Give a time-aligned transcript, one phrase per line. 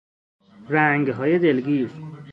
[0.69, 1.89] رنگهای دلگیر